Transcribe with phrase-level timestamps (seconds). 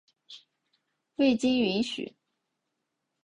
[1.17, 2.15] 未经允许